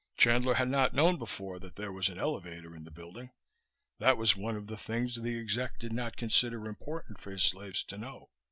Chandler 0.17 0.55
had 0.55 0.67
not 0.67 0.95
known 0.95 1.17
before 1.19 1.59
that 1.59 1.75
there 1.75 1.91
was 1.91 2.09
an 2.09 2.17
elevator 2.17 2.75
in 2.75 2.85
the 2.85 2.89
building. 2.89 3.29
That 3.99 4.17
was 4.17 4.35
one 4.35 4.55
of 4.55 4.65
the 4.65 4.75
things 4.75 5.13
the 5.13 5.37
exec 5.39 5.77
did 5.77 5.93
not 5.93 6.17
consider 6.17 6.65
important 6.67 7.21
for 7.21 7.29
his 7.29 7.43
slaves 7.43 7.83
to 7.83 7.99
know. 7.99 8.29